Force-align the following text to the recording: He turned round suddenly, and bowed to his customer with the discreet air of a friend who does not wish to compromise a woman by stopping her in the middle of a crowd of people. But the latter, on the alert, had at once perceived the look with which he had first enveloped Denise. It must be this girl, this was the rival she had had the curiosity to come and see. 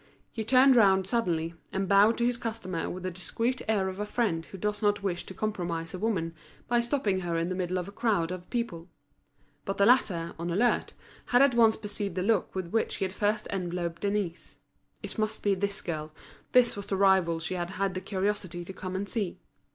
He 0.31 0.43
turned 0.43 0.75
round 0.75 1.05
suddenly, 1.05 1.53
and 1.71 1.87
bowed 1.87 2.17
to 2.17 2.25
his 2.25 2.35
customer 2.35 2.89
with 2.89 3.03
the 3.03 3.11
discreet 3.11 3.61
air 3.67 3.87
of 3.87 3.99
a 3.99 4.05
friend 4.07 4.43
who 4.47 4.57
does 4.57 4.81
not 4.81 5.03
wish 5.03 5.27
to 5.27 5.35
compromise 5.35 5.93
a 5.93 5.99
woman 5.99 6.33
by 6.67 6.81
stopping 6.81 7.19
her 7.19 7.37
in 7.37 7.49
the 7.49 7.55
middle 7.55 7.77
of 7.77 7.87
a 7.87 7.91
crowd 7.91 8.31
of 8.31 8.49
people. 8.49 8.89
But 9.63 9.77
the 9.77 9.85
latter, 9.85 10.33
on 10.39 10.47
the 10.47 10.55
alert, 10.55 10.93
had 11.25 11.43
at 11.43 11.53
once 11.53 11.75
perceived 11.75 12.15
the 12.15 12.23
look 12.23 12.55
with 12.55 12.69
which 12.69 12.95
he 12.95 13.05
had 13.05 13.13
first 13.13 13.45
enveloped 13.51 14.01
Denise. 14.01 14.57
It 15.03 15.19
must 15.19 15.43
be 15.43 15.53
this 15.53 15.81
girl, 15.83 16.11
this 16.51 16.75
was 16.75 16.87
the 16.87 16.95
rival 16.97 17.39
she 17.39 17.53
had 17.53 17.69
had 17.69 17.93
the 17.93 18.01
curiosity 18.01 18.65
to 18.65 18.73
come 18.73 18.95
and 18.95 19.07
see. 19.07 19.37